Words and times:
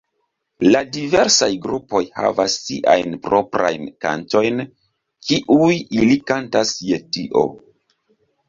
La 0.67 0.79
diversaj 0.95 1.49
grupoj 1.65 2.01
havas 2.15 2.55
siajn 2.69 3.13
proprajn 3.27 3.85
kantojn, 4.07 4.65
kiuj 5.29 5.71
ili 6.01 6.19
kantas 6.33 6.73
je 6.89 7.03
tio. 7.13 7.47